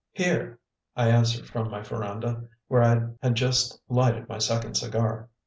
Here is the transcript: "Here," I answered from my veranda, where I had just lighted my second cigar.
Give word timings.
"Here," 0.13 0.57
I 0.95 1.09
answered 1.09 1.45
from 1.45 1.69
my 1.69 1.83
veranda, 1.83 2.45
where 2.67 2.81
I 2.81 3.09
had 3.21 3.35
just 3.35 3.79
lighted 3.87 4.27
my 4.27 4.39
second 4.39 4.73
cigar. 4.75 5.29